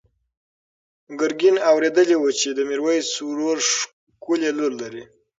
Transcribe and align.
ګرګین 1.19 1.55
اورېدلي 1.71 2.15
وو 2.17 2.29
چې 2.39 2.49
د 2.57 2.59
میرویس 2.69 3.09
ورور 3.29 3.57
ښکلې 3.71 4.51
لور 4.57 4.71
لري. 4.81 5.03